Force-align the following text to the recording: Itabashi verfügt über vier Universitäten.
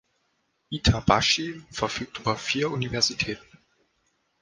Itabashi 0.71 1.63
verfügt 1.69 2.17
über 2.21 2.35
vier 2.35 2.71
Universitäten. 2.71 3.59